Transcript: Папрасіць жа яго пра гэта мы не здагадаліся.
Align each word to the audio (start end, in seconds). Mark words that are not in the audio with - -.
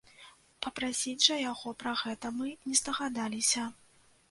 Папрасіць 0.65 1.21
жа 1.25 1.37
яго 1.51 1.75
пра 1.85 1.95
гэта 2.03 2.33
мы 2.41 2.57
не 2.71 2.75
здагадаліся. 2.83 3.71